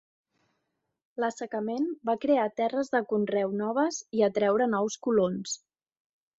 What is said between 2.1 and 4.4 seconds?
va crear terres de conreu noves i